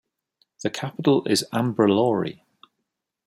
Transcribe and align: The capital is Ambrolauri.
The 0.63 0.71
capital 0.71 1.27
is 1.27 1.45
Ambrolauri. 1.53 2.41